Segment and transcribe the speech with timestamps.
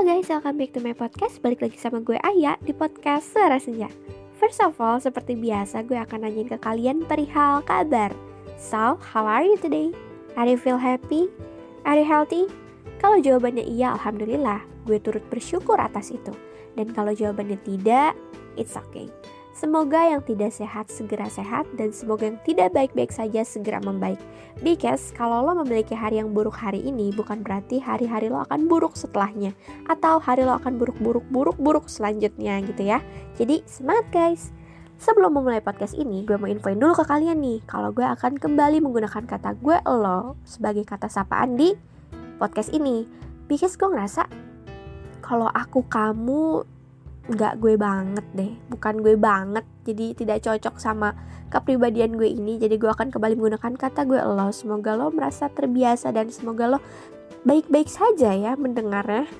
[0.00, 3.60] Halo guys, welcome back to my podcast Balik lagi sama gue Aya di podcast Suara
[3.60, 3.84] Senja
[4.40, 8.08] First of all, seperti biasa gue akan nanyain ke kalian perihal kabar
[8.56, 9.92] So, how are you today?
[10.40, 11.28] Are you feel happy?
[11.84, 12.48] Are you healthy?
[12.96, 16.32] Kalau jawabannya iya, Alhamdulillah Gue turut bersyukur atas itu
[16.80, 18.16] Dan kalau jawabannya tidak,
[18.56, 19.12] it's okay
[19.60, 24.16] Semoga yang tidak sehat segera sehat dan semoga yang tidak baik-baik saja segera membaik.
[24.64, 28.96] Because kalau lo memiliki hari yang buruk hari ini bukan berarti hari-hari lo akan buruk
[28.96, 29.52] setelahnya
[29.84, 33.04] atau hari lo akan buruk-buruk-buruk-buruk selanjutnya gitu ya.
[33.36, 34.48] Jadi semangat guys.
[34.96, 38.80] Sebelum memulai podcast ini, gue mau infoin dulu ke kalian nih kalau gue akan kembali
[38.80, 41.76] menggunakan kata gue lo sebagai kata sapaan di
[42.40, 43.04] podcast ini.
[43.44, 44.24] Because gue ngerasa
[45.20, 46.64] kalau aku kamu
[47.30, 48.52] nggak gue banget deh.
[48.68, 51.14] Bukan gue banget jadi tidak cocok sama
[51.48, 52.58] kepribadian gue ini.
[52.58, 54.50] Jadi gue akan kembali menggunakan kata gue lo.
[54.50, 56.78] Semoga lo merasa terbiasa dan semoga lo
[57.46, 59.30] baik-baik saja ya mendengarnya.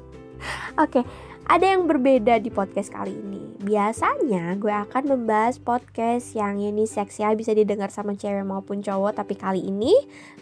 [0.84, 1.04] Oke
[1.50, 3.42] ada yang berbeda di podcast kali ini.
[3.58, 9.18] Biasanya gue akan membahas podcast yang ini seksi ya bisa didengar sama cewek maupun cowok.
[9.18, 9.90] Tapi kali ini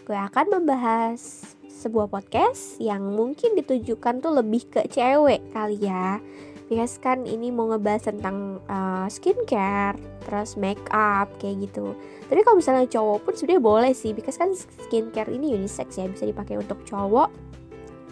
[0.05, 6.21] gue akan membahas sebuah podcast yang mungkin ditujukan tuh lebih ke cewek kali ya
[6.69, 11.97] Because kan ini mau ngebahas tentang uh, skincare, terus make up kayak gitu.
[12.29, 16.29] Tapi kalau misalnya cowok pun sebenarnya boleh sih, because kan skincare ini unisex ya, bisa
[16.29, 17.49] dipakai untuk cowok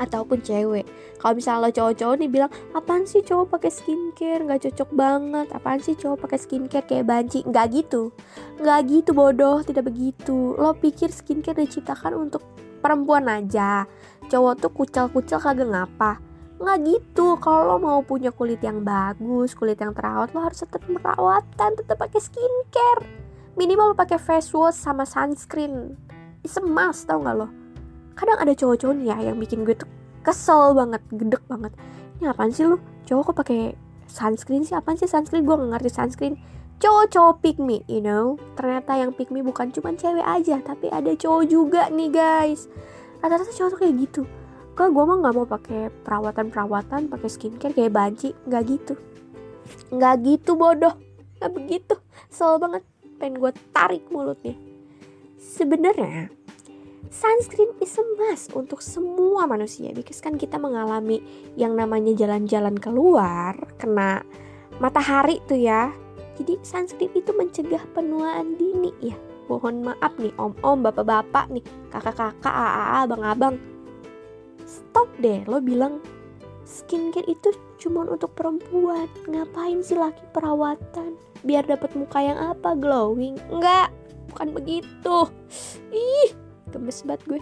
[0.02, 0.90] ataupun cewek.
[1.22, 5.48] Kalau misalnya lo cowok-cowok nih bilang, apaan sih cowok pakai skincare, nggak cocok banget.
[5.54, 7.46] Apaan sih cowok pakai skincare kayak banci?
[7.46, 8.10] Nggak gitu,
[8.58, 10.58] nggak gitu bodoh, tidak begitu.
[10.58, 12.42] Lo pikir skincare diciptakan untuk
[12.82, 13.86] perempuan aja.
[14.30, 16.27] Cowok tuh kucel-kucel kagak ngapa
[16.58, 21.78] nggak gitu kalau mau punya kulit yang bagus kulit yang terawat lo harus tetap merawatan
[21.78, 23.06] tetap pakai skincare.
[23.54, 25.94] Minimal lo pakai face wash sama sunscreen.
[26.42, 27.48] It's a must tau nggak lo?
[28.18, 29.90] Kadang ada cowok-cowok nih ya yang bikin gue tuh
[30.26, 31.74] kesel banget gedek banget.
[32.18, 32.82] Ini apaan sih lo?
[33.06, 33.78] Cowok kok pakai
[34.10, 34.74] sunscreen sih?
[34.74, 35.46] Apaan sih sunscreen?
[35.46, 36.42] Gue nggak ngerti sunscreen.
[36.82, 38.38] Cowok-cowok pick me you know?
[38.58, 42.66] Ternyata yang pick me bukan cuma cewek aja tapi ada cowok juga nih guys.
[43.22, 44.22] Rata-rata cowok tuh kayak gitu
[44.78, 48.94] kok gue mah nggak mau pakai perawatan perawatan pakai skincare kayak banci nggak gitu.
[49.90, 50.94] Nggak gitu bodoh.
[51.42, 51.96] Nggak begitu.
[52.30, 52.86] Sel banget.
[53.18, 54.54] Pengen gue tarik mulutnya.
[55.42, 56.30] Sebenarnya
[57.10, 61.24] sunscreen is a must untuk semua manusia because kan kita mengalami
[61.56, 64.22] yang namanya jalan-jalan keluar kena
[64.78, 65.90] matahari tuh ya.
[66.38, 68.94] Jadi sunscreen itu mencegah penuaan dini.
[69.02, 69.18] Ya
[69.50, 73.58] mohon maaf nih om-om bapak-bapak nih kakak-kakak aa abang-abang
[74.68, 76.04] stop deh lo bilang.
[76.68, 79.08] Skincare itu cuma untuk perempuan.
[79.32, 81.16] Ngapain sih laki perawatan?
[81.48, 82.76] Biar dapat muka yang apa?
[82.76, 83.40] Glowing?
[83.48, 83.96] Enggak
[84.28, 85.18] bukan begitu.
[85.96, 86.36] Ih
[86.76, 87.42] gemes banget gue.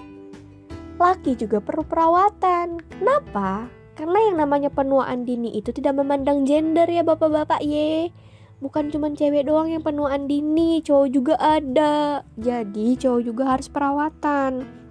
[1.02, 2.80] Laki juga perlu perawatan.
[3.02, 3.66] Kenapa?
[3.98, 8.14] Karena yang namanya penuaan dini itu tidak memandang gender ya bapak-bapak ye.
[8.62, 12.22] Bukan cuma cewek doang yang penuaan dini cowok juga ada.
[12.38, 14.85] Jadi cowok juga harus perawatan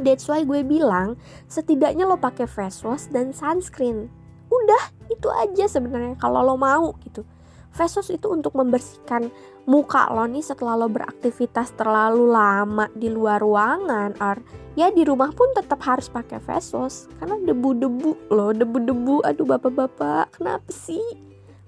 [0.00, 4.08] That's why gue bilang setidaknya lo pakai face wash dan sunscreen.
[4.50, 7.22] Udah itu aja sebenarnya kalau lo mau gitu.
[7.70, 9.30] Face wash itu untuk membersihkan
[9.68, 14.42] muka lo nih setelah lo beraktivitas terlalu lama di luar ruangan or
[14.74, 16.98] ya di rumah pun tetap harus pakai face wash.
[17.22, 21.02] Karena debu-debu lo debu-debu aduh bapak-bapak kenapa sih?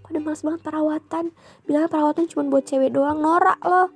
[0.03, 1.25] Pada males banget perawatan.
[1.65, 3.89] Bilang perawatan cuma buat cewek doang norak lo.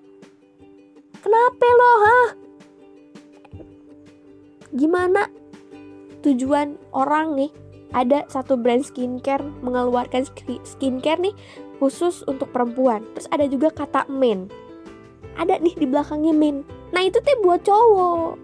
[1.20, 2.46] Kenapa lo hah
[4.76, 5.32] gimana
[6.20, 7.50] tujuan orang nih
[7.97, 10.28] ada satu brand skincare mengeluarkan
[10.66, 11.34] skincare nih
[11.81, 13.04] khusus untuk perempuan.
[13.16, 14.53] Terus ada juga kata men.
[15.36, 16.65] Ada nih di belakangnya men.
[16.92, 18.36] Nah itu teh buat cowok.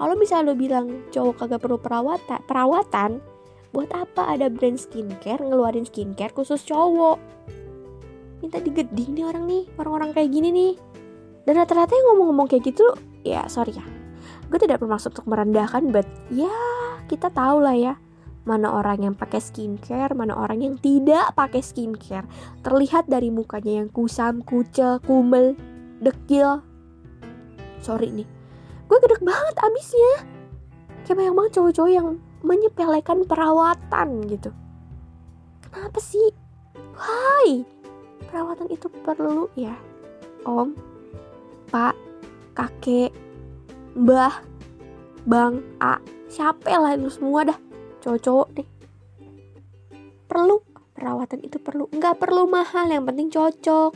[0.00, 3.10] Kalau misalnya lo bilang cowok kagak perlu perawatan perawatan
[3.70, 7.20] buat apa ada brand skincare ngeluarin skincare khusus cowok?
[8.40, 10.72] Minta digeding nih orang nih orang-orang kayak gini nih.
[11.44, 12.86] Dan rata-rata yang ngomong-ngomong kayak gitu
[13.20, 13.99] ya sorry ya
[14.50, 16.50] gue tidak bermaksud untuk merendahkan but ya
[17.06, 17.94] kita tahu lah ya
[18.48, 22.24] mana orang yang pakai skincare, mana orang yang tidak pakai skincare.
[22.64, 25.54] Terlihat dari mukanya yang kusam, kucel, kumel,
[26.00, 26.64] dekil.
[27.84, 28.28] Sorry nih,
[28.88, 30.14] gue gedek banget abisnya.
[31.04, 32.08] Kayak banyak banget cowok-cowok yang
[32.40, 34.50] menyepelekan perawatan gitu.
[35.68, 36.32] Kenapa sih?
[36.96, 37.64] Why?
[38.28, 39.76] Perawatan itu perlu ya,
[40.44, 40.76] om,
[41.68, 41.96] pak,
[42.52, 43.12] kakek,
[43.96, 44.42] mbah
[45.26, 45.98] bang a
[46.30, 47.58] siapa lah itu semua dah?
[48.00, 48.68] Cowok-cowok deh
[50.30, 50.62] perlu
[50.94, 51.90] perawatan itu perlu.
[51.90, 53.92] Nggak perlu mahal yang penting cocok.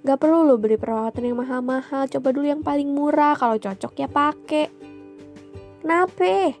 [0.00, 2.08] Nggak perlu lo beli perawatan yang mahal-mahal.
[2.08, 3.36] Coba dulu yang paling murah.
[3.36, 4.72] Kalau cocok ya pakai.
[5.84, 6.56] Kenapa?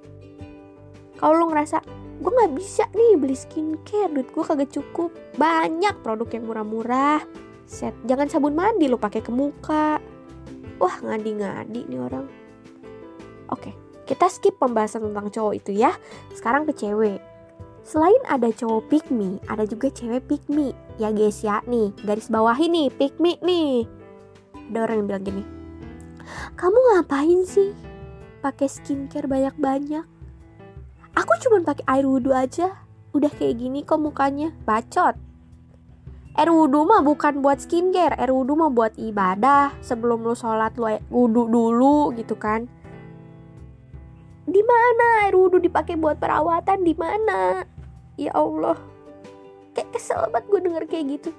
[1.16, 1.80] Kalau lo ngerasa
[2.18, 4.12] gue nggak bisa nih beli skincare.
[4.12, 5.16] Duit gue kagak cukup.
[5.40, 7.24] Banyak produk yang murah-murah.
[7.64, 9.96] Set jangan sabun mandi lo pakai ke muka.
[10.78, 12.37] Wah ngadi-ngadi nih orang
[13.52, 13.70] oke
[14.08, 15.92] kita skip pembahasan tentang cowok itu ya
[16.32, 17.20] sekarang ke cewek
[17.88, 20.76] Selain ada cowok pick me, ada juga cewek pick me.
[21.00, 23.88] Ya guys ya, nih garis bawah ini pick me nih.
[24.68, 25.42] Ada orang yang bilang gini,
[26.60, 27.72] kamu ngapain sih
[28.44, 30.04] pakai skincare banyak-banyak?
[31.16, 32.76] Aku cuma pakai air wudhu aja,
[33.16, 35.16] udah kayak gini kok mukanya, bacot.
[36.36, 39.74] Air wudhu mah bukan buat skincare, air wudhu mah buat ibadah.
[39.80, 42.68] Sebelum lu sholat lu wudhu dulu gitu kan.
[44.48, 45.28] Di mana?
[45.28, 46.80] Air wudhu dipakai buat perawatan?
[46.80, 47.62] Di mana?
[48.18, 48.76] ya Allah.
[49.72, 51.30] Kayak kesel banget gue denger kayak gitu.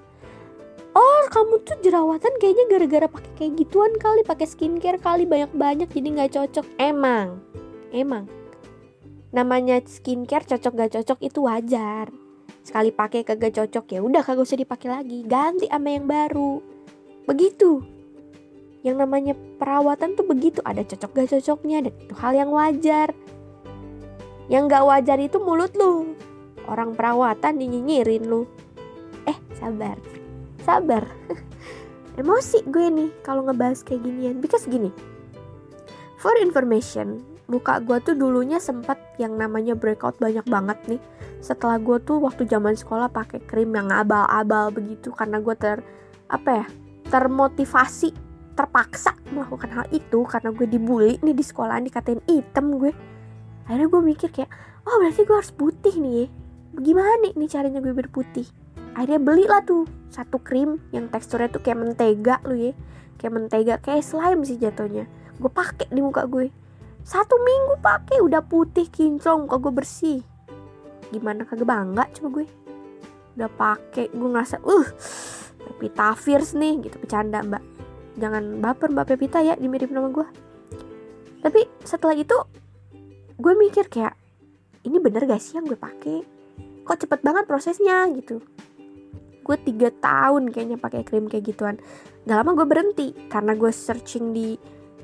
[0.95, 6.07] Oh kamu tuh jerawatan kayaknya gara-gara pakai kayak gituan kali pakai skincare kali banyak-banyak jadi
[6.07, 6.65] nggak cocok.
[6.79, 7.43] Emang
[7.93, 8.25] emang.
[9.29, 12.09] Namanya skincare cocok gak cocok itu wajar.
[12.65, 15.21] Sekali pakai kagak cocok ya udah kagak usah dipakai lagi.
[15.21, 16.57] Ganti sama yang baru.
[17.29, 17.98] Begitu
[18.79, 23.11] yang namanya perawatan tuh begitu ada cocok gak cocoknya dan itu hal yang wajar.
[24.47, 26.15] Yang gak wajar itu mulut lu.
[26.65, 28.47] Orang perawatan dinyinyirin lu.
[29.27, 29.99] Eh sabar.
[30.63, 31.03] Sabar.
[32.19, 34.39] Emosi gue nih kalau ngebahas kayak ginian.
[34.39, 34.91] Because gini
[36.19, 41.01] for information muka gue tuh dulunya sempat yang namanya breakout banyak banget nih.
[41.41, 45.81] Setelah gue tuh waktu zaman sekolah pakai krim yang abal-abal begitu karena gue ter
[46.29, 46.65] apa ya
[47.09, 48.28] termotivasi
[48.59, 52.91] terpaksa melakukan hal itu karena gue dibully nih di sekolah dikatain item gue.
[53.63, 54.51] Akhirnya gue mikir kayak
[54.83, 56.27] oh berarti gue harus putih nih
[56.79, 58.47] gimana nih, nih caranya gue berputih
[58.99, 62.73] akhirnya belilah tuh satu krim yang teksturnya tuh kayak mentega lu ya.
[63.19, 65.07] Kayak mentega kayak slime sih jatuhnya.
[65.39, 66.51] Gue pakai di muka gue.
[67.03, 70.19] Satu minggu pakai udah putih kinclong muka gue bersih.
[71.15, 72.47] Gimana kagak bangga coba gue.
[73.39, 74.87] Udah pakai gue ngerasa uh
[75.59, 77.63] Pepita fierce nih gitu bercanda mbak
[78.19, 80.27] jangan baper mbak Pepita ya dimirip nama gue
[81.39, 82.35] tapi setelah itu
[83.39, 84.19] gue mikir kayak
[84.83, 86.23] ini bener gak sih yang gue pakai?
[86.83, 88.39] Kok cepet banget prosesnya gitu.
[89.43, 91.75] Gue tiga tahun kayaknya pakai krim kayak gituan.
[92.27, 94.55] Gak lama gue berhenti karena gue searching di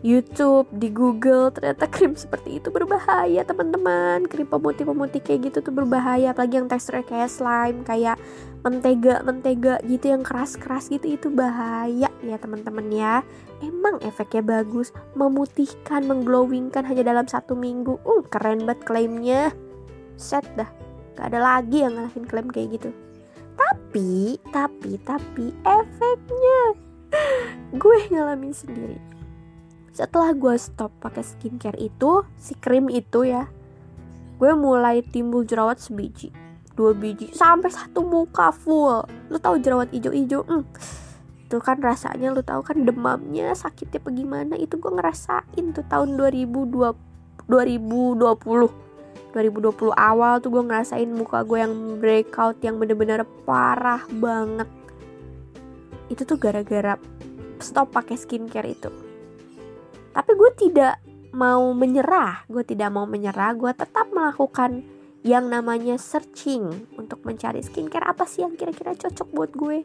[0.05, 4.29] YouTube, di Google ternyata krim seperti itu berbahaya teman-teman.
[4.29, 8.21] Krim pemutih-pemutih kayak gitu tuh berbahaya apalagi yang teksturnya kayak slime kayak
[8.61, 13.25] mentega-mentega gitu yang keras-keras gitu itu bahaya ya teman-teman ya.
[13.65, 17.97] Emang efeknya bagus memutihkan mengglowingkan hanya dalam satu minggu.
[18.05, 19.41] Uh keren banget klaimnya.
[20.21, 20.69] Set dah.
[21.17, 22.93] Gak ada lagi yang ngalahin klaim kayak gitu.
[23.57, 26.77] Tapi, tapi, tapi efeknya.
[27.73, 29.14] Gue ngalamin sendiri.
[29.95, 33.47] Setelah gue stop pakai skincare itu, si krim itu ya,
[34.35, 36.35] gue mulai timbul jerawat sebiji,
[36.75, 39.07] dua biji, sampai satu muka full.
[39.31, 40.43] Lu tahu jerawat ijo-ijo?
[40.43, 40.67] Hmm.
[41.47, 46.91] Itu kan rasanya lu tahu kan demamnya, sakitnya bagaimana itu gue ngerasain tuh tahun 2020
[47.47, 48.19] 2020
[49.31, 54.65] 2020 awal tuh gue ngerasain muka gue yang breakout yang bener-bener parah banget
[56.07, 56.95] itu tuh gara-gara
[57.59, 59.04] stop pakai skincare itu
[60.15, 61.03] tapi gue tidak
[61.35, 62.47] mau menyerah.
[62.47, 63.51] Gue tidak mau menyerah.
[63.59, 64.87] Gue tetap melakukan
[65.27, 68.07] yang namanya searching untuk mencari skincare.
[68.07, 69.83] Apa sih yang kira-kira cocok buat gue?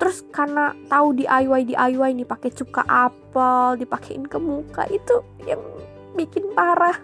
[0.00, 5.60] Terus karena tahu DIY DIY nih pakai cuka apel dipakein ke muka itu yang
[6.16, 6.96] bikin parah.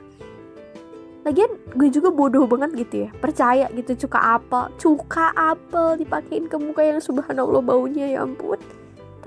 [1.29, 3.11] Lagian gue juga bodoh banget gitu ya.
[3.21, 4.73] Percaya gitu cuka apel.
[4.81, 8.57] Cuka apel dipakein ke muka yang subhanallah baunya ya ampun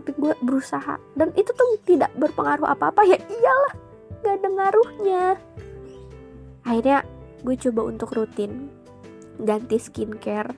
[0.01, 0.97] tapi gue berusaha.
[1.13, 3.73] Dan itu tuh tidak berpengaruh apa-apa ya iyalah
[4.25, 5.23] gak ada ngaruhnya.
[6.65, 7.05] Akhirnya
[7.45, 8.73] gue coba untuk rutin
[9.37, 10.57] ganti skincare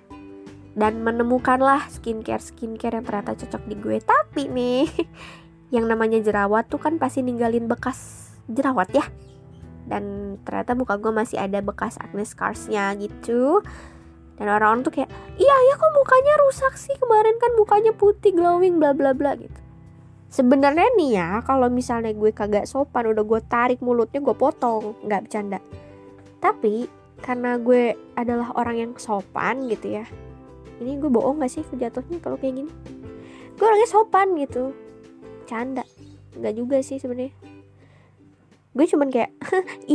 [0.74, 3.98] dan menemukanlah skincare skincare yang ternyata cocok di gue.
[4.00, 4.88] Tapi nih
[5.76, 9.04] yang namanya jerawat tuh kan pasti ninggalin bekas jerawat ya.
[9.84, 13.60] Dan ternyata muka gue masih ada bekas acne scarsnya gitu
[14.38, 18.82] dan orang-orang tuh kayak iya ya kok mukanya rusak sih kemarin kan mukanya putih glowing
[18.82, 19.60] bla bla bla gitu.
[20.34, 25.30] Sebenarnya nih ya kalau misalnya gue kagak sopan udah gue tarik mulutnya gue potong nggak
[25.30, 25.62] bercanda.
[26.42, 26.90] Tapi
[27.22, 30.06] karena gue adalah orang yang sopan gitu ya
[30.84, 32.72] ini gue bohong gak sih jatuhnya kalau kayak gini?
[33.56, 34.76] Gue orangnya sopan gitu
[35.46, 35.84] canda
[36.34, 37.36] nggak juga sih sebenarnya
[38.74, 39.32] gue cuman kayak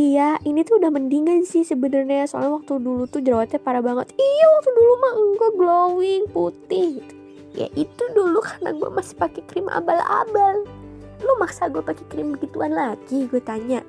[0.06, 2.30] iya ini tuh udah mendingan sih sebenarnya.
[2.30, 4.14] Soalnya waktu dulu tuh jerawatnya parah banget.
[4.14, 7.14] Iya waktu dulu mah enggak glowing putih gitu.
[7.58, 10.62] ya itu dulu karena gue masih pakai krim abal-abal.
[11.26, 13.26] Lu maksa gue pakai krim begituan lagi?
[13.26, 13.82] Gue tanya.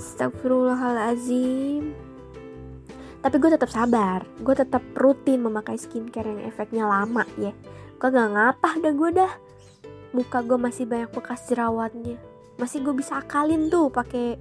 [0.00, 2.08] Astagfirullahalazim
[3.18, 4.22] tapi gue tetap sabar.
[4.40, 7.50] Gue tetap rutin memakai skincare yang efeknya lama ya.
[7.98, 9.32] Gue gak ngapah dah gue dah.
[10.14, 12.27] Muka gue masih banyak bekas jerawatnya
[12.58, 14.36] masih gue bisa akalin tuh pakai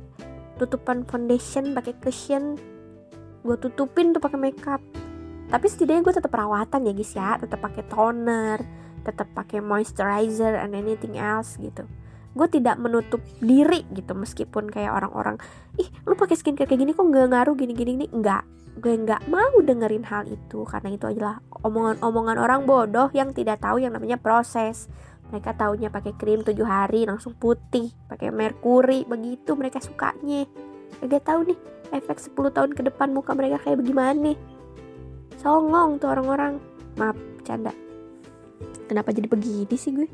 [0.58, 2.58] tutupan foundation pakai cushion.
[3.46, 4.82] Gue tutupin tuh pakai makeup.
[5.48, 7.30] Tapi setidaknya gue tetap perawatan ya guys ya.
[7.40, 8.60] Tetap pakai toner
[9.08, 11.88] tetap pakai moisturizer and anything else gitu.
[12.36, 15.40] Gue tidak menutup diri gitu meskipun kayak orang-orang
[15.80, 18.04] ih lu pakai skincare kayak gini kok nggak ngaruh gini-gini?
[18.04, 18.44] Nih enggak
[18.78, 23.82] gue nggak mau dengerin hal itu karena itu adalah omongan-omongan orang bodoh yang tidak tahu
[23.82, 24.86] yang namanya proses
[25.28, 30.48] mereka taunya pakai krim tujuh hari langsung putih pakai merkuri begitu mereka sukanya.
[31.04, 31.60] Gak tahu nih
[31.92, 34.34] efek 10 tahun ke depan muka mereka kayak bagaimana.
[34.34, 34.38] Nih
[35.40, 36.60] songong tuh orang-orang.
[36.98, 37.76] Maaf canda
[38.88, 40.08] kenapa jadi begini sih gue?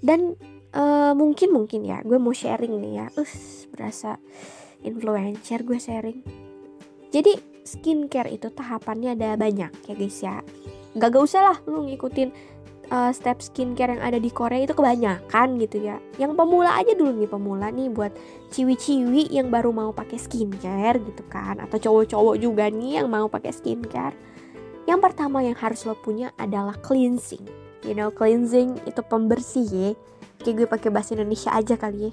[0.00, 0.38] Dan
[0.72, 3.06] uh, mungkin mungkin ya gue mau sharing nih ya.
[3.18, 4.16] Us berasa
[4.86, 6.22] influencer gue sharing.
[7.10, 7.34] Jadi
[7.66, 10.40] skincare itu tahapannya ada banyak ya guys ya.
[10.94, 12.53] Gak gak usah lah lu ngikutin
[12.90, 15.96] uh, step skincare yang ada di Korea itu kebanyakan gitu ya.
[16.20, 18.12] Yang pemula aja dulu nih pemula nih buat
[18.50, 21.60] ciwi-ciwi yang baru mau pakai skincare gitu kan.
[21.60, 24.16] Atau cowok-cowok juga nih yang mau pakai skincare.
[24.84, 27.44] Yang pertama yang harus lo punya adalah cleansing.
[27.84, 29.90] You know cleansing itu pembersih ya.
[30.44, 32.12] Kayak gue pakai bahasa Indonesia aja kali ya.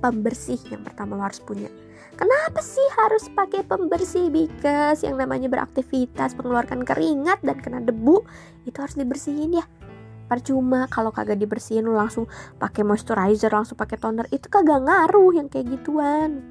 [0.00, 1.68] Pembersih yang pertama lo harus punya
[2.20, 8.20] kenapa sih harus pakai pembersih because yang namanya beraktivitas mengeluarkan keringat dan kena debu?
[8.68, 9.64] Itu harus dibersihin ya.
[10.28, 12.28] Percuma kalau kagak dibersihin lo langsung
[12.60, 14.28] pakai moisturizer langsung pakai toner.
[14.28, 16.44] Itu kagak ngaruh yang kayak gituan.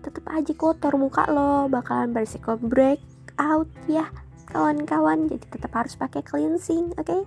[0.00, 3.02] Tetep aja kotor muka lo bakalan berisiko break
[3.36, 4.08] out ya
[4.48, 5.28] kawan-kawan.
[5.28, 7.04] Jadi tetap harus pakai cleansing oke?
[7.04, 7.22] Okay?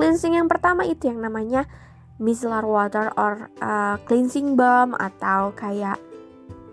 [0.00, 1.68] cleansing yang pertama itu yang namanya
[2.16, 6.00] micellar water or uh, cleansing balm atau kayak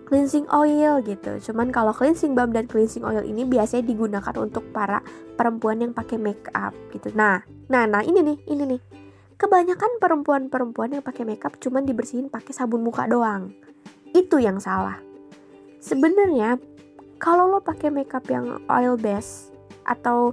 [0.08, 1.36] cleansing oil gitu.
[1.36, 5.04] Cuman kalau cleansing balm dan cleansing oil ini biasanya digunakan untuk para
[5.36, 7.12] perempuan yang pakai make up gitu.
[7.12, 8.80] Nah, nah, nah ini nih, ini nih.
[9.36, 13.52] Kebanyakan perempuan-perempuan yang pakai makeup cuman dibersihin pakai sabun muka doang.
[14.16, 14.98] Itu yang salah.
[15.78, 16.58] Sebenarnya
[17.20, 19.52] kalau lo pakai makeup yang oil base
[19.84, 20.32] atau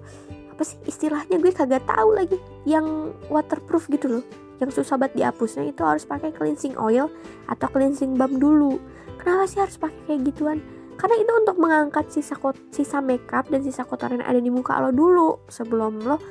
[0.55, 4.23] apa sih istilahnya gue kagak tahu lagi yang waterproof gitu loh
[4.63, 7.11] yang susah banget dihapusnya itu harus pakai cleansing oil
[7.51, 8.79] atau cleansing balm dulu
[9.25, 10.61] kenapa sih harus pakai kayak gituan?
[10.95, 14.77] Karena itu untuk mengangkat sisa kot sisa makeup dan sisa kotoran yang ada di muka
[14.79, 16.21] lo dulu sebelum lo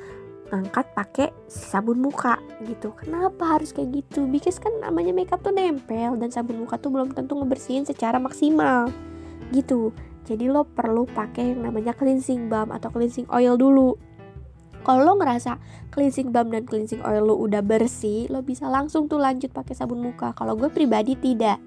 [0.49, 2.95] ngangkat pakai sabun muka gitu.
[2.97, 4.25] Kenapa harus kayak gitu?
[4.25, 8.89] Because kan namanya makeup tuh nempel dan sabun muka tuh belum tentu ngebersihin secara maksimal
[9.53, 9.93] gitu.
[10.25, 13.93] Jadi lo perlu pakai yang namanya cleansing balm atau cleansing oil dulu.
[14.85, 15.57] Kalau lo ngerasa
[15.93, 20.01] cleansing balm dan cleansing oil lo udah bersih, lo bisa langsung tuh lanjut pakai sabun
[20.01, 20.33] muka.
[20.33, 21.57] Kalau gue pribadi tidak.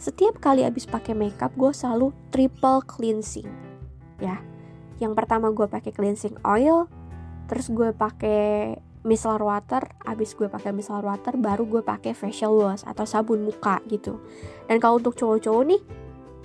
[0.00, 3.44] Setiap kali abis pakai makeup, gue selalu triple cleansing.
[4.16, 4.40] Ya,
[4.96, 6.88] yang pertama gue pakai cleansing oil,
[7.52, 12.80] terus gue pakai micellar water, abis gue pakai micellar water, baru gue pakai facial wash
[12.88, 14.16] atau sabun muka gitu.
[14.64, 15.82] Dan kalau untuk cowok-cowok nih,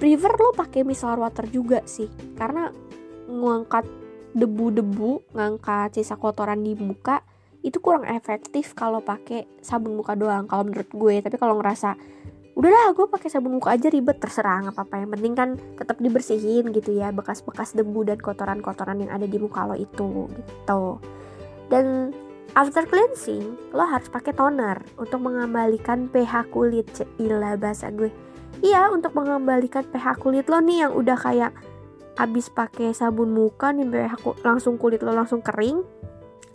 [0.03, 2.75] prefer lo pakai micellar water juga sih, karena
[3.31, 3.87] ngangkat
[4.35, 7.23] debu-debu ngangkat sisa kotoran di muka
[7.63, 11.95] itu kurang efektif kalau pakai sabun muka doang kalau menurut gue tapi kalau ngerasa
[12.55, 14.95] udahlah gue pakai sabun muka aja ribet terserah nggak apa-apa.
[15.03, 19.67] Yang penting kan tetap dibersihin gitu ya bekas-bekas debu dan kotoran-kotoran yang ada di muka
[19.67, 21.03] lo itu gitu.
[21.67, 22.15] Dan
[22.55, 26.87] after cleansing lo harus pakai toner untuk mengembalikan pH kulit
[27.19, 28.09] ilah bahasa gue.
[28.63, 31.51] Iya untuk mengembalikan pH kulit lo nih yang udah kayak
[32.15, 35.83] abis pakai sabun muka nih aku langsung kulit lo langsung kering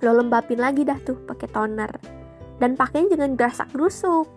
[0.00, 1.92] lo lembapin lagi dah tuh pakai toner.
[2.56, 4.28] Dan pakainya jangan gerasak gerusuk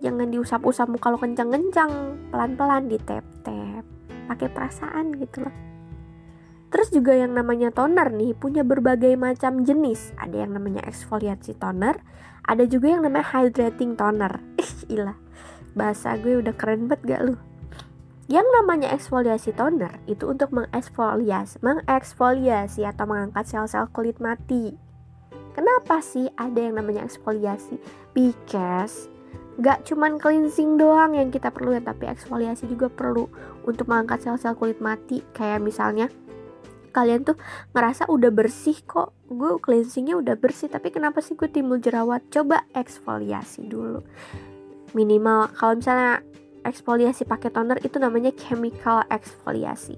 [0.00, 1.92] jangan diusap-usap muka lo kencang-kencang
[2.32, 3.84] pelan-pelan di tap-tap.
[4.26, 5.54] Pakai perasaan gitu loh.
[6.70, 10.14] Terus juga yang namanya toner nih punya berbagai macam jenis.
[10.16, 11.98] Ada yang namanya eksfoliasi toner
[12.50, 14.40] ada juga yang namanya hydrating toner.
[14.62, 15.18] Ih ilah
[15.76, 17.34] bahasa gue udah keren banget gak lu?
[18.30, 24.78] Yang namanya eksfoliasi toner itu untuk mengeksfoliasi, mengeksfoliasi atau mengangkat sel-sel kulit mati.
[25.54, 27.78] Kenapa sih ada yang namanya eksfoliasi?
[28.14, 29.10] Because
[29.58, 33.26] gak cuman cleansing doang yang kita perlu ya, tapi eksfoliasi juga perlu
[33.66, 35.26] untuk mengangkat sel-sel kulit mati.
[35.34, 36.06] Kayak misalnya
[36.90, 37.38] kalian tuh
[37.74, 42.66] ngerasa udah bersih kok gue cleansingnya udah bersih tapi kenapa sih gue timbul jerawat coba
[42.74, 44.02] eksfoliasi dulu
[44.90, 46.18] minimal kalau misalnya
[46.64, 49.96] eksfoliasi pakai toner itu namanya chemical eksfoliasi.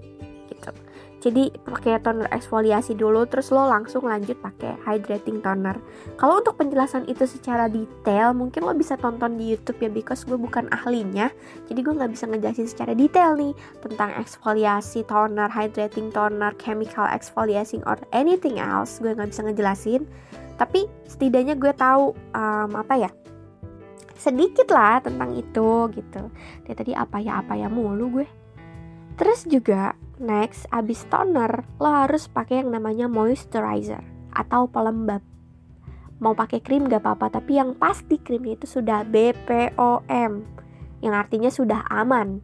[1.23, 5.79] Jadi pakai toner eksfoliasi dulu terus lo langsung lanjut pakai hydrating toner.
[6.19, 10.35] Kalau untuk penjelasan itu secara detail mungkin lo bisa tonton di YouTube ya because gue
[10.35, 11.31] bukan ahlinya.
[11.71, 13.55] Jadi gue nggak bisa ngejelasin secara detail nih
[13.87, 18.99] tentang eksfoliasi toner hydrating toner chemical exfoliating or anything else.
[18.99, 20.03] Gue nggak bisa ngejelasin.
[20.59, 23.11] Tapi setidaknya gue tahu um, apa ya
[24.19, 26.23] sedikit lah tentang itu gitu.
[26.67, 28.27] Dari tadi apa ya apa ya mulu gue.
[29.15, 35.19] Terus juga Next, abis toner, lo harus pakai yang namanya moisturizer atau pelembab.
[36.23, 40.33] Mau pakai krim gak apa-apa, tapi yang pasti krimnya itu sudah BPOM,
[41.03, 42.39] yang artinya sudah aman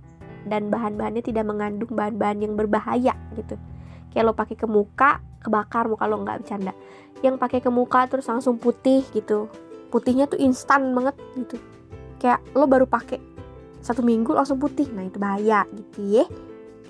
[0.50, 3.54] dan bahan-bahannya tidak mengandung bahan-bahan yang berbahaya gitu.
[4.10, 6.74] Kayak lo pakai ke muka, kebakar muka lo nggak bercanda.
[7.22, 9.46] Yang pakai ke muka terus langsung putih gitu.
[9.94, 11.62] Putihnya tuh instan banget gitu.
[12.18, 13.22] Kayak lo baru pakai
[13.78, 16.26] satu minggu langsung putih, nah itu bahaya gitu ya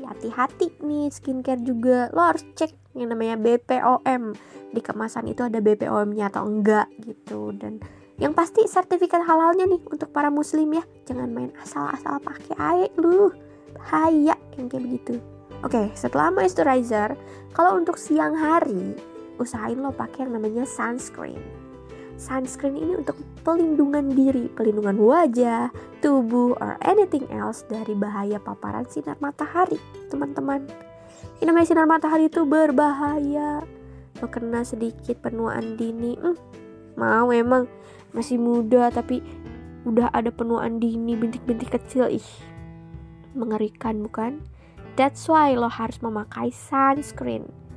[0.04, 2.12] hati-hati nih skincare juga.
[2.14, 4.34] Lo harus cek yang namanya BPOM
[4.74, 7.54] di kemasan itu ada BPOM-nya atau enggak gitu.
[7.56, 7.82] Dan
[8.18, 10.84] yang pasti sertifikat halalnya nih untuk para muslim ya.
[11.06, 13.30] Jangan main asal-asal pakai air lu.
[13.74, 15.18] Bahaya yang kayak begitu.
[15.66, 17.18] Oke setelah moisturizer
[17.50, 18.94] kalau untuk siang hari
[19.42, 21.38] usahain lo pakai yang namanya sunscreen
[22.18, 23.14] Sunscreen ini untuk
[23.46, 25.70] pelindungan diri, pelindungan wajah,
[26.02, 29.78] tubuh, or anything else dari bahaya paparan sinar matahari,
[30.10, 30.66] teman-teman.
[31.38, 33.62] Ini namanya sinar matahari itu berbahaya.
[34.18, 36.36] Lo kena sedikit penuaan dini, hmm,
[36.98, 37.70] mau emang
[38.10, 39.22] masih muda tapi
[39.86, 42.28] udah ada penuaan dini bintik-bintik kecil, ih
[43.38, 44.42] mengerikan bukan?
[44.98, 47.67] That's why lo harus memakai sunscreen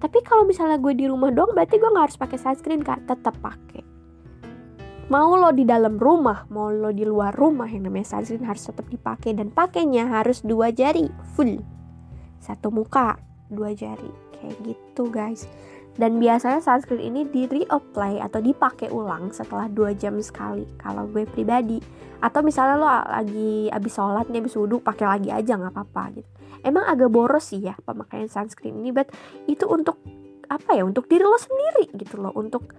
[0.00, 3.04] tapi kalau misalnya gue di rumah doang berarti gue nggak harus pakai sunscreen kak.
[3.04, 3.84] Tetap pakai.
[5.12, 8.88] Mau lo di dalam rumah mau lo di luar rumah yang namanya sunscreen harus tetap
[8.88, 9.36] dipakai.
[9.36, 11.60] Dan pakainya harus dua jari full.
[12.40, 13.20] Satu muka
[13.52, 14.08] dua jari.
[14.40, 15.44] Kayak gitu guys.
[16.00, 21.28] Dan biasanya sunscreen ini di reapply atau dipakai ulang setelah dua jam sekali kalau gue
[21.28, 21.76] pribadi.
[22.24, 26.39] Atau misalnya lo lagi abis sholat nih abis wudhu pakai lagi aja nggak apa-apa gitu
[26.64, 29.08] emang agak boros sih ya pemakaian sunscreen ini but
[29.46, 30.00] itu untuk
[30.50, 32.34] apa ya untuk diri lo sendiri gitu loh.
[32.34, 32.74] Untuk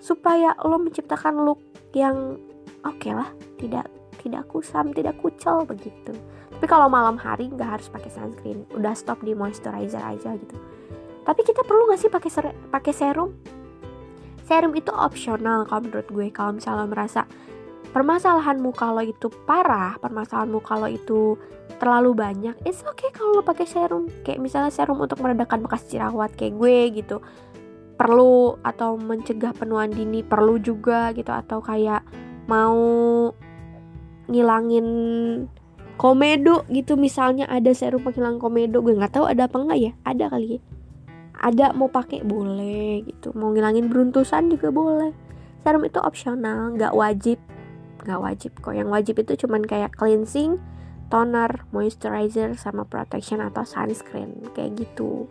[0.00, 1.60] supaya lo menciptakan look
[1.92, 2.40] yang
[2.82, 3.28] oke okay lah
[3.60, 3.86] tidak
[4.24, 6.16] tidak kusam tidak kucel begitu.
[6.56, 10.56] Tapi kalau malam hari nggak harus pakai sunscreen udah stop di moisturizer aja gitu.
[11.22, 12.30] Tapi kita perlu nggak sih pakai
[12.72, 13.30] pakai serum?
[14.42, 17.20] Serum itu opsional kalau menurut gue kalau misalnya merasa
[17.92, 21.36] permasalahan muka lo itu parah permasalahan muka lo itu
[21.76, 24.08] terlalu banyak it's okay kalau lo pakai serum.
[24.24, 27.16] Kayak misalnya serum untuk meredakan bekas jerawat kayak gue gitu.
[28.00, 32.02] Perlu atau mencegah penuaan dini perlu juga gitu atau kayak
[32.48, 32.80] mau
[34.26, 34.86] ngilangin
[36.00, 36.96] komedo gitu.
[36.96, 39.92] Misalnya ada serum penghilang komedo gue nggak tahu ada apa enggak ya?
[40.02, 40.60] Ada kali ya.
[41.42, 43.34] Ada mau pakai boleh gitu.
[43.34, 45.12] Mau ngilangin beruntusan juga boleh.
[45.62, 47.38] Serum itu opsional nggak wajib
[48.02, 48.74] nggak wajib kok.
[48.74, 50.58] Yang wajib itu cuman kayak cleansing
[51.12, 54.42] toner moisturizer sama protection atau sunscreen.
[54.52, 55.28] Kayak gitu.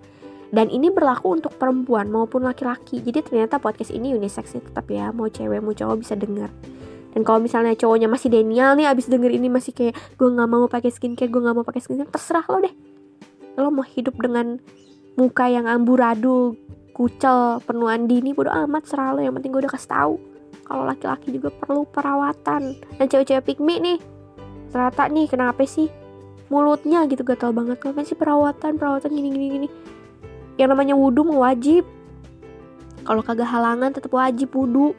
[0.52, 3.00] Dan ini berlaku untuk perempuan maupun laki-laki.
[3.00, 5.16] Jadi ternyata podcast ini unisex ya tetap ya.
[5.16, 6.52] Mau cewek mau cowok bisa denger.
[7.12, 10.68] Dan kalau misalnya cowoknya masih Daniel nih abis denger ini masih kayak gue nggak mau
[10.72, 12.76] pakai skincare gue nggak mau pakai skincare terserah lo deh.
[13.60, 14.60] Lo mau hidup dengan
[15.20, 16.56] muka yang amburadul
[16.96, 19.20] kucel penuhan dini bodo amat serah lo.
[19.24, 20.16] Yang penting gue udah kasih tahu
[20.72, 22.80] kalau laki-laki juga perlu perawatan.
[22.96, 24.00] Dan cewek-cewek pikmi nih
[24.72, 25.92] ternyata nih kenapa sih
[26.48, 27.84] mulutnya gitu gatal banget?
[27.84, 29.68] Kenapa sih perawatan perawatan gini gini gini?
[30.56, 31.84] Yang namanya wudhu mau wajib.
[33.04, 34.96] Kalau kagak halangan tetap wajib wudhu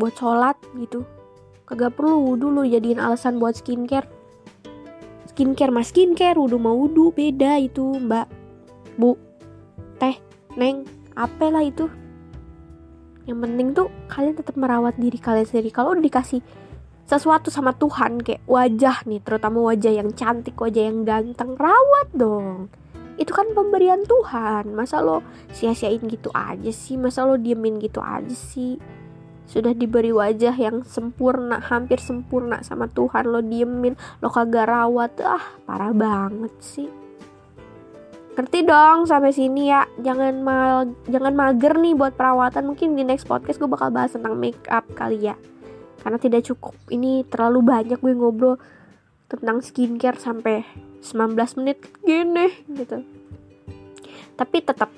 [0.00, 1.04] buat sholat gitu.
[1.68, 4.08] Kagak perlu wudhu lu jadiin alasan buat skincare.
[5.28, 8.32] Skincare mas skincare wudhu mau wudhu beda itu mbak.
[8.96, 9.12] Bu
[10.00, 10.16] teh
[10.56, 11.84] neng apa lah itu
[13.26, 15.74] yang penting tuh kalian tetap merawat diri kalian sendiri.
[15.74, 16.40] Kalau udah dikasih
[17.06, 22.70] sesuatu sama Tuhan kayak wajah nih terutama wajah yang cantik wajah yang ganteng rawat dong.
[23.18, 24.74] Itu kan pemberian Tuhan.
[24.74, 26.94] Masa lo sia-siain gitu aja sih?
[26.94, 28.78] Masa lo diemin gitu aja sih?
[29.46, 35.18] Sudah diberi wajah yang sempurna hampir sempurna sama Tuhan lo diemin lo kagak rawat.
[35.22, 37.05] Ah parah banget sih
[38.36, 39.88] ngerti dong sampai sini ya.
[39.96, 42.68] Jangan mal jangan mager nih buat perawatan.
[42.68, 45.34] Mungkin di next podcast gue bakal bahas tentang make up kali ya.
[46.04, 46.76] Karena tidak cukup.
[46.92, 48.60] Ini terlalu banyak gue ngobrol
[49.26, 50.62] tentang skincare sampai
[51.00, 53.02] 19 menit gini gitu.
[54.36, 54.92] Tapi tetap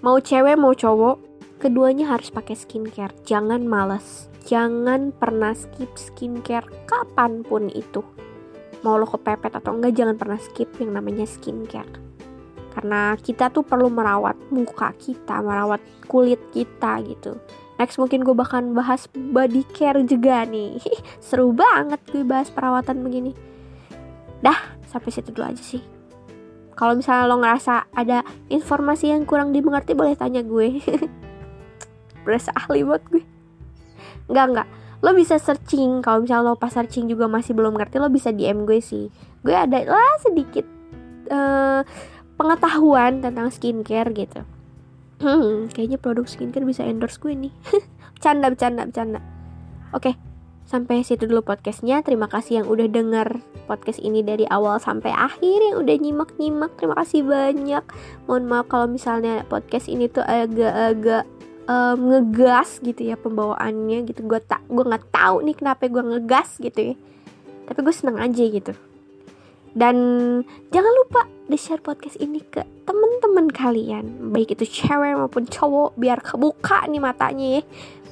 [0.00, 1.18] mau cewek mau cowok
[1.58, 3.12] keduanya harus pakai skincare.
[3.26, 4.30] Jangan males.
[4.46, 8.06] Jangan pernah skip skincare kapan pun itu.
[8.82, 12.12] Mau lo kepepet atau enggak jangan pernah skip yang namanya skincare
[12.72, 17.36] karena kita tuh perlu merawat muka kita merawat kulit kita gitu.
[17.76, 20.80] Next mungkin gue bahkan bahas body care juga nih.
[21.26, 23.36] Seru banget gue bahas perawatan begini.
[24.40, 25.84] Dah sampai situ dulu aja sih.
[26.72, 30.80] Kalau misalnya lo ngerasa ada informasi yang kurang dimengerti boleh tanya gue.
[32.24, 33.22] Berasa ahli buat gue.
[34.32, 34.68] Enggak enggak
[35.02, 36.00] lo bisa searching.
[36.00, 39.10] Kalau misalnya lo pas searching juga masih belum ngerti lo bisa DM gue sih.
[39.42, 40.64] Gue ada lah sedikit
[41.28, 41.82] uh,
[42.42, 44.42] pengetahuan tentang skincare gitu.
[45.22, 47.54] Hmm, kayaknya produk skincare bisa endorse gue nih.
[48.18, 49.20] Bercanda bercanda bercanda.
[49.94, 50.18] Oke
[50.72, 52.00] sampai situ dulu podcastnya.
[52.00, 56.72] Terima kasih yang udah denger podcast ini dari awal sampai akhir yang udah nyimak nyimak
[56.80, 57.84] terima kasih banyak.
[58.24, 61.28] Mohon maaf kalau misalnya podcast ini tuh agak-agak
[61.68, 64.24] um, ngegas gitu ya pembawaannya gitu.
[64.24, 66.94] Gue tak gue nggak tahu nih kenapa gue ngegas gitu ya.
[67.68, 68.72] Tapi gue seneng aja gitu
[69.72, 69.96] dan
[70.68, 74.32] jangan lupa di share podcast ini ke temen-temen kalian.
[74.32, 77.62] Baik itu cewek maupun cowok biar kebuka nih matanya ya.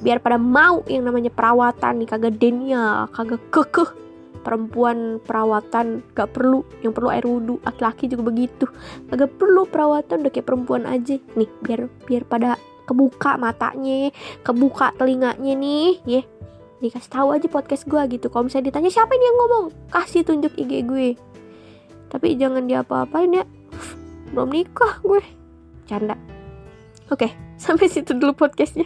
[0.01, 3.89] Biar pada mau yang namanya perawatan nih kagak denya kagak kekeh.
[4.41, 8.65] Perempuan perawatan gak perlu yang perlu air wudhu laki-laki juga begitu.
[9.13, 11.21] Kagak perlu perawatan udah kayak perempuan aja.
[11.37, 12.57] Nih biar biar pada
[12.89, 14.09] kebuka matanya
[14.41, 16.21] kebuka telinganya nih ya.
[16.81, 18.33] Dikasih tahu aja podcast gue gitu.
[18.33, 19.65] Kalau misalnya ditanya siapa ini yang ngomong?
[19.93, 21.09] Kasih tunjuk IG gue
[22.11, 23.47] tapi jangan diapa-apain ya.
[24.35, 25.23] Belum nikah gue.
[25.87, 26.19] Canda.
[27.07, 27.31] Oke
[27.63, 28.85] sampai situ dulu podcastnya.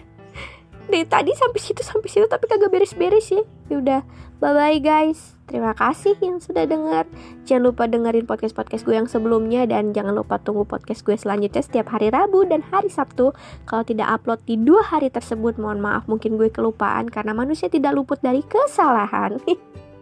[0.85, 3.41] Dari tadi sampai situ sampai situ tapi kagak beres-beres ya.
[3.73, 4.01] Ya udah
[4.37, 5.33] bye bye guys.
[5.45, 7.05] Terima kasih yang sudah dengar
[7.45, 11.61] jangan lupa dengerin podcast podcast gue yang sebelumnya dan jangan lupa tunggu podcast gue selanjutnya
[11.61, 13.33] setiap hari Rabu dan hari Sabtu.
[13.65, 17.93] Kalau tidak upload di dua hari tersebut mohon maaf mungkin gue kelupaan karena manusia tidak
[17.97, 19.41] luput dari kesalahan.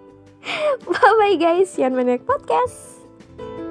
[0.87, 1.75] Bye bye guys.
[1.79, 2.92] Yan Menek Podcast
[3.37, 3.62] Bye.